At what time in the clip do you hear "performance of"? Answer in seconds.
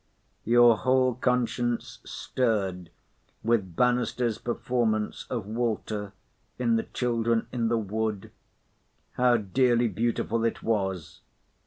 4.39-5.45